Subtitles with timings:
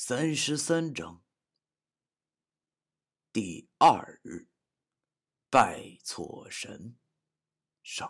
[0.00, 1.22] 三十三章，
[3.32, 4.46] 第二日，
[5.50, 6.94] 拜错神
[7.82, 8.08] 上。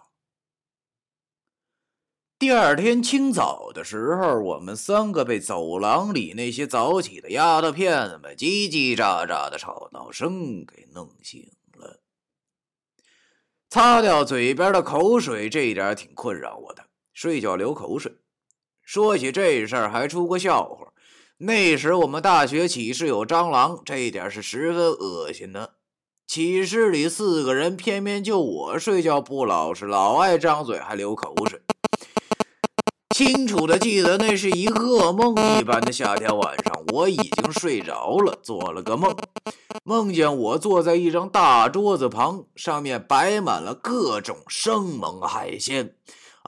[2.39, 12.03] 第二天清早的时候，我们三个被走廊里那些早起的丫头片子们叽叽喳喳的吵闹声给弄醒了。
[13.71, 16.91] 擦掉嘴边的口水，这一点挺困扰我的。
[17.15, 18.15] 睡觉流口水，
[18.83, 20.93] 说起这事儿还出过笑话。
[21.41, 25.75] 那时我们大学寝室有蟑螂，这一点是十分恶心的。
[26.27, 31.61] 寝室里四个人，偏偏就我睡觉不老实，老爱张嘴还流口水。
[33.15, 39.17] 清楚的记得，那是一噩梦一般的夏天晚上，我已经睡着了，做了个梦，
[39.85, 45.95] 梦见我坐在一张大桌子旁，上面摆满了各种生猛海鲜。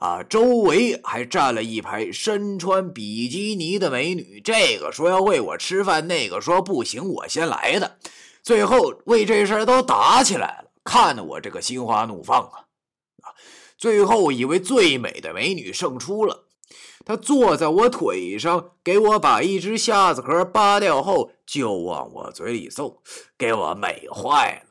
[0.01, 7.99] 啊，周围还站了一排身穿比基尼的美女，这个说要喂我吃饭，那个说不行，我先来的，
[8.41, 12.65] 最后为这事儿都打起来了，看得我这个心花怒放啊！
[13.21, 13.29] 啊，
[13.77, 16.45] 最后一位最美的美女胜出了，
[17.05, 22.97] 她坐在我腿上，给我把一只虾子壳扒掉后，就往我嘴里送，
[23.37, 24.70] 给我美坏了。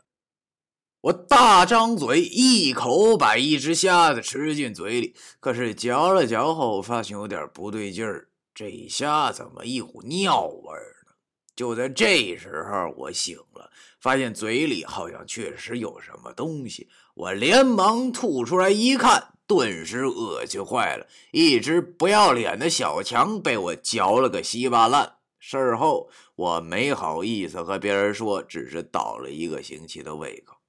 [1.02, 8.28] 我大张嘴，一口把一只虾子吃进嘴里，可是嚼了嚼后，发现有点不对劲儿。
[8.54, 11.14] 这虾怎么一股尿味儿呢？
[11.56, 16.90] 就在这时候，我醒了，发现嘴里好像确实有什么东西。
[17.14, 21.06] 我连忙吐出来一看，顿时恶心坏了。
[21.32, 25.14] 一只不要脸的小强被我嚼了个稀巴烂。
[25.38, 30.59] 事后我没好意思和别人说，只是倒了一个星期的胃口。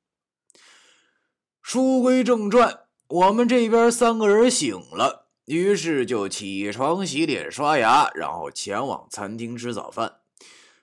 [1.61, 10.15] 书归正传，我们这边三个人醒了，于是就起床、洗脸、刷牙，然后前往餐厅吃早饭。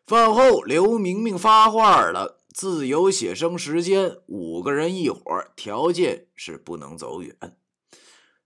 [0.06, 5.20] 饭后，刘明明发话了：自由写生时间五个人一伙，
[5.54, 7.36] 条件是不能走远。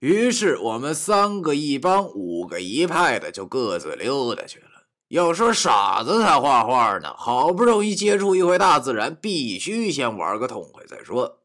[0.00, 4.66] 于是我们三个一帮，五个一派的就各自溜达去了。
[5.08, 11.41] 要说傻子才画画呢，好不容易接触一回大自然，必须先玩个痛快再说。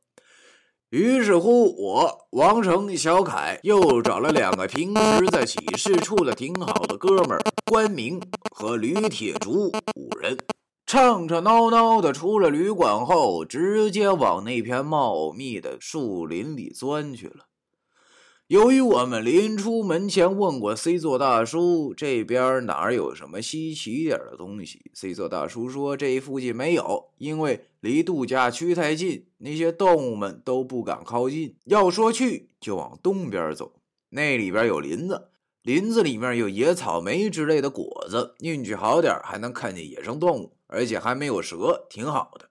[0.92, 8.22] 于是乎，我王成、小凯又找了两个平时在寝室处的挺好的哥们儿关明
[8.52, 10.38] 和吕铁竹五人，
[10.86, 17.47] 唱唱闹闹的出了旅馆后，直接往那片茂密的树林里钻去了。
[18.48, 31.58] 由于我们临出门前问过 C 座大叔这边哪有什么稀奇点的东西，C 座大叔说这附近没有，因为离度假区太近，那些动物们都不敢靠近。
[31.66, 33.82] 要说去，就往东边走，
[34.12, 35.28] 那里边有林子，
[35.64, 42.48] 林子里面有野草莓之类的果子，运气好点还能看见野生动物，而且还没有蛇，挺好的。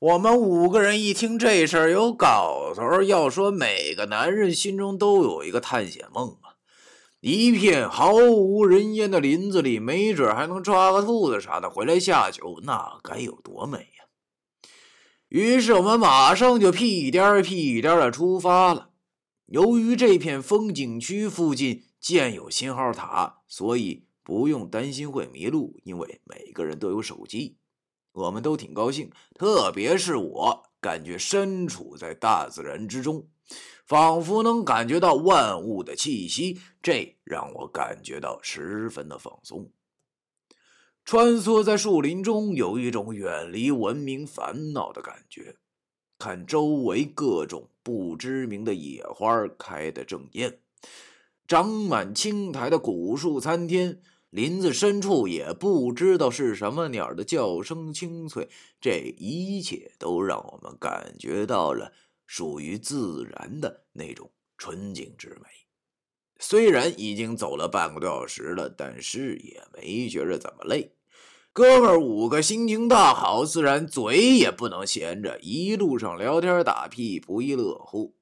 [0.00, 6.54] 我们五个人一听这事儿有搞头，要说每个男人心中都有一个探险梦啊！
[7.18, 14.06] 一片毫无人烟的林子里，没准还能抓个兔子啥的回来下酒，那该有多美呀！
[15.30, 18.90] 于是我们马上就屁颠儿屁颠儿的出发了。
[19.46, 27.56] 由于这片风景区附近建有信号塔，所以不用担心会迷路，因为每个人都有手机。
[28.18, 33.28] 我们都挺高兴，特别是我，感觉身处在大自然之中，
[33.86, 39.70] 仿佛能感觉到万物的气息，这让我感觉到十分的放松。
[41.04, 45.56] 穿梭在树林中，有一种远离文明烦恼的感觉。
[46.18, 50.58] 看周围各种不知名的野花开得正艳，
[51.46, 54.02] 长满青苔的古树参天。
[54.30, 58.48] 林子深处也不知道是什么鸟的叫声清脆，
[58.80, 61.92] 这一切都让我们感觉到了
[62.26, 65.48] 属于自然的那种纯净之美。
[66.38, 70.92] 虽然已经走了半个多小时了，但是也没觉着怎么累。
[71.54, 78.14] 哥们五个心情大好，自然嘴也不能闲着，一路上聊天打屁，不亦乐乎。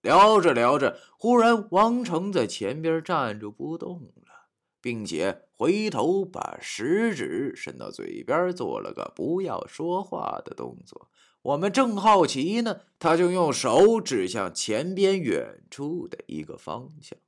[0.00, 4.31] 聊着聊着，忽然王成在前边站住不动了。
[4.82, 11.08] 并且回头把食指伸到嘴边，做了个不要说话的动作。
[11.42, 17.18] 我们正好奇呢，他就用手指向前边远处的一个方向。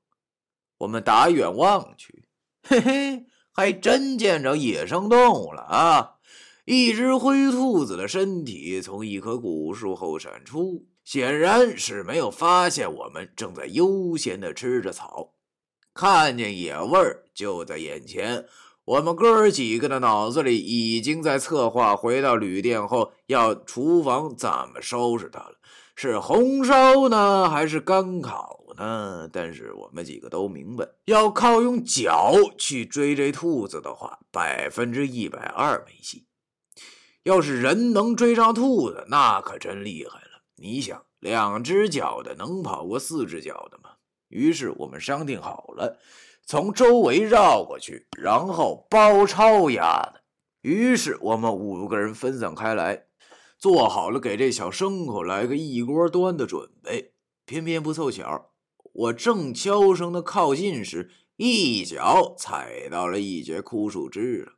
[0.79, 2.29] 我们打远望去，
[2.63, 6.17] 嘿嘿，还真见着野生动物了啊！
[6.65, 15.34] 一只灰兔子的身体从一棵古树后闪出，显然是没有发现我们正在悠闲的吃着草。
[15.95, 18.45] 看见野味儿就在眼前，
[18.85, 25.55] 我们哥儿几个的脑子里已经在策划回到旅店后要厨房怎么收拾它了，
[25.95, 29.29] 是红烧呢，还是干烤呢？
[29.33, 36.27] 但是我们几个都明白，要靠用脚去追这兔子的话，百分之一百二没戏。
[37.23, 40.43] 要是人能追上兔子，那可真厉害了。
[40.57, 43.91] 你想，两只脚的能跑过四只脚的吗？
[44.35, 45.97] 于是我们商定好了。
[46.45, 50.21] 从周围绕过去，然后包抄鸭子。
[50.61, 53.07] 于是我们五个人分散开来，
[53.59, 57.13] 做好了给这小牲口来个一锅端的准备。
[57.47, 58.51] 偏偏不凑巧，
[58.93, 64.53] 我正悄声的靠近时，一脚踩到了一截枯树枝上，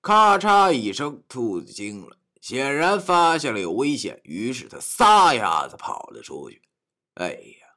[0.00, 6.62] 咔嚓一声，兔子惊了，显然发现了有危险，于是他撒丫子跑了出去。
[7.14, 7.67] 哎呀！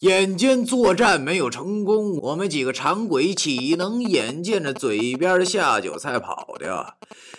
[0.00, 6.98] 眼见作战没有成功，我们几个馋鬼岂能眼见着嘴边的下酒菜跑掉？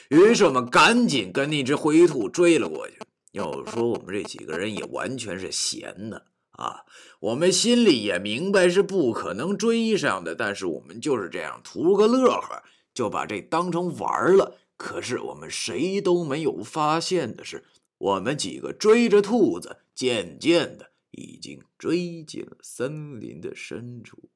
[0.09, 2.99] 于是我们赶紧跟那只灰兔追了过去。
[3.31, 6.81] 要说我们这几个人也完全是闲的啊，
[7.21, 12.61] 我们心里也明白是不可能追上的，但是我们就是这样图个乐呵，
[12.93, 14.57] 就把这当成玩了。
[14.75, 17.63] 可是我们谁都没有发现的是，
[17.97, 20.88] 我们几个追着兔子，渐渐的。
[21.11, 24.29] 已经追进了森林的深处，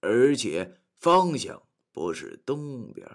[0.00, 1.62] 而且方向
[1.92, 3.06] 不是东边，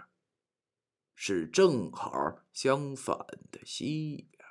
[1.15, 2.11] 是正好
[2.51, 3.17] 相反
[3.51, 4.43] 的西边。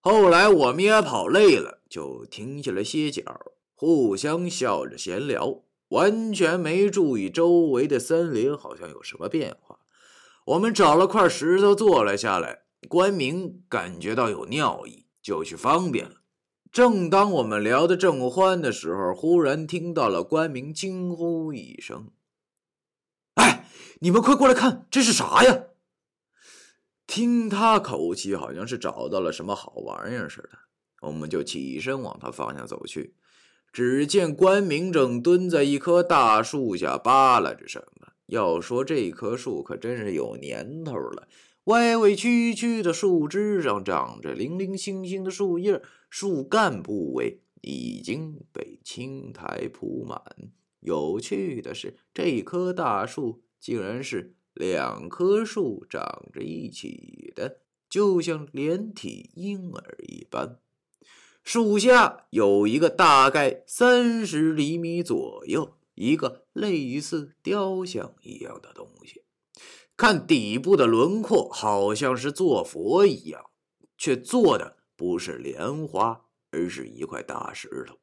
[0.00, 3.22] 后来我们也跑累了，就停下来歇脚，
[3.74, 9.80] 互相笑着闲聊，完全没注意周围的森林好像有什么变化。
[10.46, 16.16] 我们找了块石头坐了下来，关明感觉到有尿意，就去方便了。
[16.74, 22.10] 正当我们聊得正欢的时候，忽然听到了关明惊呼一声
[23.34, 23.68] ：“哎，
[24.00, 25.66] 你们快过来看，这是啥呀？”
[27.06, 30.58] 听他口气，好像是找到了什么好玩意儿似的。
[31.02, 33.14] 我们就起身往他方向走去。
[33.72, 38.08] 只见关明正蹲在一棵大树下扒拉着什么。
[38.26, 41.28] 要说这棵树可真是有年头了。
[41.64, 45.80] 歪歪曲曲的树枝上长着零零星星的树叶，
[46.10, 50.20] 树干部位已经被青苔铺满。
[50.80, 60.58] 有趣的是，这棵大树竟然是两棵树长着一起的，就像连体婴儿一般。
[61.42, 69.23] 树下有一个大概三十厘米左右、一个类似雕像一样的东西。
[69.96, 73.44] 看底部的轮廓，好像是做佛一样，
[73.96, 77.96] 却做的不是莲花，而是一块大石头。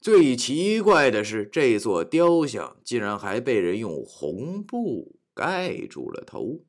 [0.00, 6.64] 最奇怪的是，这座雕像竟然还被人用红布盖住了头，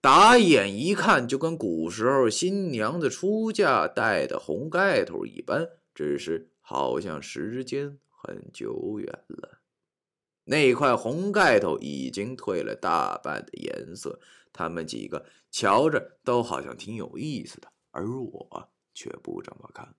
[0.00, 9.55] 打眼一看就跟古时候新娘子出嫁戴的红盖头一般，只是好像时间很久远了。
[10.46, 14.18] 那块红盖头已经褪了大半的颜色，
[14.52, 19.94] 他们几个瞧着都好像挺有意思的，而我却不这么看，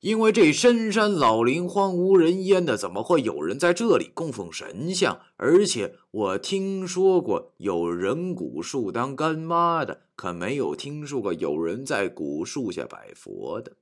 [0.00, 5.18] 因为这深山老林荒无人烟的，怎么会有人在这里供奉神像？
[5.36, 13.72] 而且我听说过有人古树当干妈的，可没有听说过有人在古树下摆佛的。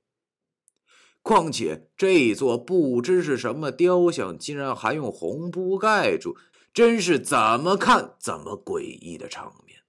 [1.23, 6.35] 况且这座不知是什么雕像，竟然还用红布盖住，
[6.73, 9.79] 真是怎么看怎么诡异的场面。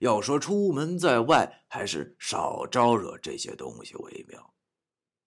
[0.00, 4.54] 要说出门在外，还是少招惹这些东西为妙。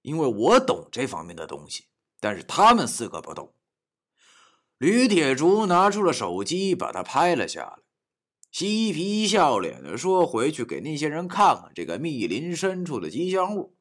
[0.01, 1.85] 因为我懂这方面的东西，
[2.19, 3.53] 但是他们四个不懂。
[4.79, 7.83] 吕铁柱拿出了手机，把它拍了下来，
[8.51, 13.75] 嬉皮笑脸的说：“回去给那些人看看这个密林深处的吉祥物。”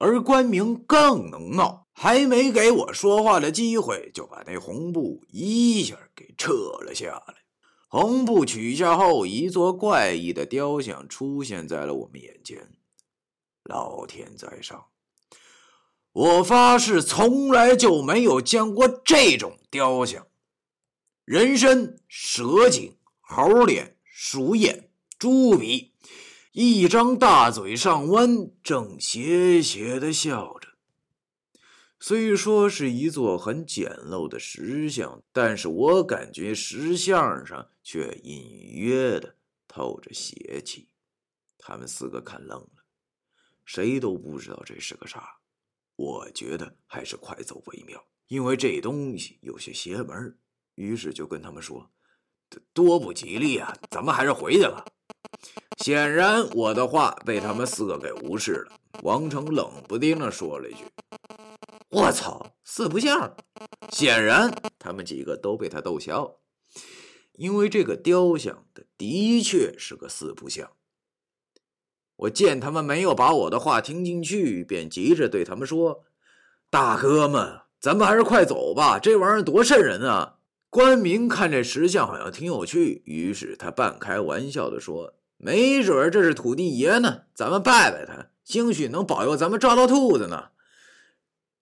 [0.00, 7.34] 而关明更能闹，还没给我说话的机会，就把那红布一下给撤了下来。
[7.86, 12.70] 红布取下后，一座怪异的雕像出现在了我们眼前。
[13.64, 14.86] 老天在上，
[16.12, 20.26] 我发誓从来就没有见过这种雕像：
[21.26, 25.89] 人身、蛇颈、猴脸、鼠眼、猪鼻。
[26.62, 30.68] 一张大嘴上弯，正斜斜的笑着。
[31.98, 39.36] 虽说是一座很简陋的石像，但是我感觉石像上却隐约的
[39.66, 40.90] 透着邪气。
[41.56, 42.84] 他们四个看愣了，
[43.64, 45.38] 谁都不知道这是个啥。
[45.96, 50.36] 我觉得还是快走为妙，因为这东西有些邪门。
[50.74, 51.90] 于是就跟他们说
[52.74, 53.74] ：“多不吉利啊！
[53.90, 54.84] 咱们还是回去吧。
[55.82, 58.72] 显然，我的话被他们四个给无视了。
[59.02, 60.84] 王成冷不丁的说了一句
[61.88, 63.34] ：“我操，四不像！”
[63.90, 66.36] 显然，他们几个都被他逗笑，
[67.32, 70.70] 因为这个雕像的的确是个四不像。
[72.16, 76.04] 我见他们没有把我的话听进去，便急着对他们说
[76.68, 80.36] ：“大哥们，咱们还是快走吧，这玩意儿多瘆人啊！”
[80.68, 90.50] 关明看这石像好像挺有趣，于是他半开玩笑的说：“没准这是土地爷呢，咱们拜拜他，兴许能保佑咱们抓到兔子呢。”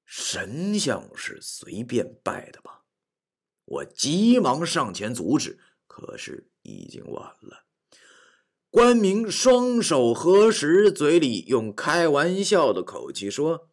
[0.05, 2.83] 神像是随便拜的吧？
[3.67, 7.65] 我急忙上前阻止，可是已经晚了。
[8.71, 13.69] 关明双手合十，嘴里用开玩笑的口气说：“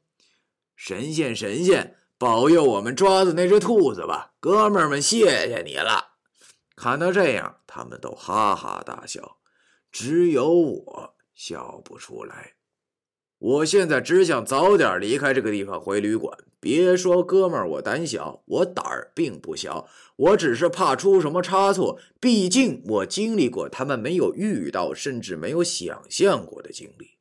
[0.75, 6.15] 神仙，神仙，保佑我们抓的那只兔子吧，哥们儿们，谢谢你了。”
[6.75, 9.37] 看到这样，他们都哈哈大笑，
[9.97, 12.55] 只有我笑不出来。
[13.37, 16.37] 我现在只想早点离开这个地方，回旅馆。
[16.59, 19.87] 别说哥们儿，我胆小，我胆儿并不小。
[20.17, 21.97] 我只是怕出什么差错。
[22.19, 27.11] 毕竟我经历过他们没有遇到，甚至没有想象过的经历。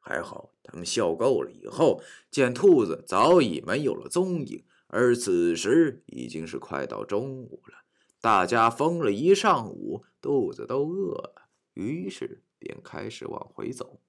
[0.00, 7.74] 还好他们笑够了以后，见兔子早已没有了踪影，而此时已经是快到中午了。
[8.20, 11.37] 大家疯了一上午，肚子都饿了，
[11.78, 14.00] 于是便开始往回走。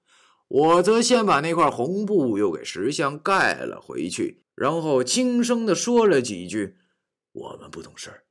[0.48, 6.76] 我则先把那块红布又给石像盖了回去，然后轻声的说了几句
[7.32, 8.24] “我们不懂事儿，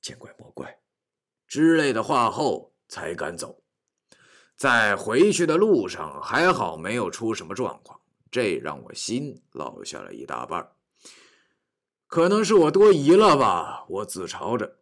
[0.00, 0.80] 见怪莫怪”
[1.46, 3.62] 之类的话后，才敢走。
[4.56, 8.00] 在回去的路上，还好没有出什么状况，
[8.30, 10.72] 这让我心落下了一大半。
[12.06, 14.78] 可能是我多疑了吧，我自嘲着。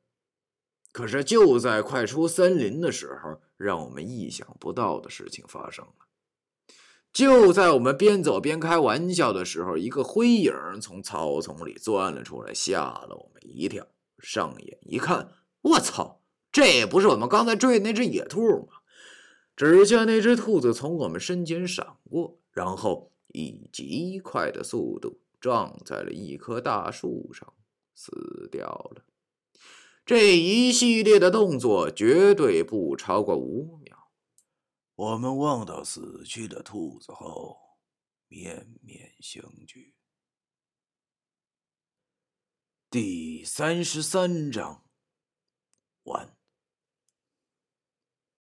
[0.94, 6.06] 可是就在快出森林的时候，让我们意想不到的事情发生了。
[7.12, 13.84] 就在我们边走边开玩笑的时候，一个灰影从草丛里钻了出来，吓了我们一跳。
[14.20, 15.32] 上眼一看，
[15.62, 16.20] 我操，
[16.52, 18.74] 这不是我们刚才追的那只野兔吗？
[19.56, 27.52] 只见那只兔子从我们身前闪过，然后以极快的速度撞在了一棵大树上，
[27.96, 29.02] 死掉了。
[30.06, 34.12] 这一系列的动作绝对不超过五秒。
[34.94, 37.58] 我们望到死去的兔子后，
[38.28, 39.94] 面面相觑。
[42.90, 44.84] 第三十三章
[46.02, 46.33] 完。